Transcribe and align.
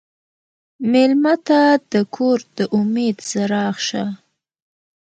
مېلمه 0.91 1.35
ته 1.47 1.61
د 1.91 1.93
کور 2.15 2.39
د 2.57 2.59
امید 2.77 3.17
څراغ 3.29 3.75
شه. 3.87 4.03